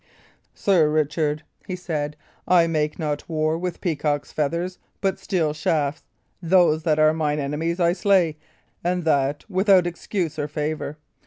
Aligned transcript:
"Sir 0.55 0.89
Richard," 0.89 1.43
he 1.67 1.75
said, 1.75 2.17
"I 2.47 2.65
make 2.65 2.97
not 2.97 3.29
war 3.29 3.55
with 3.55 3.81
peacock's 3.81 4.31
feathers, 4.31 4.79
but 4.99 5.19
steel 5.19 5.53
shafts. 5.53 6.01
Those 6.41 6.81
that 6.81 6.97
are 6.97 7.13
mine 7.13 7.37
enemies 7.37 7.79
I 7.79 7.93
slay, 7.93 8.37
and 8.83 9.03
that 9.05 9.47
without 9.47 9.85
excuse 9.85 10.39
or 10.39 10.47
favour. 10.47 10.97